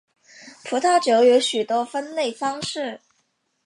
[0.65, 3.01] 葡萄酒有许多分类方式。